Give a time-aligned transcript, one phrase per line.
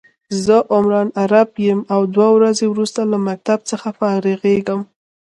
[0.45, 4.81] زه عمران عرب يم او دوه ورځي وروسته له مکتب څخه فارغيږم